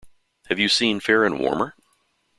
Have 0.49 0.57
you 0.57 0.67
seen 0.67 0.99
"Fair 0.99 1.23
and 1.25 1.39
Warmer"? 1.39 1.75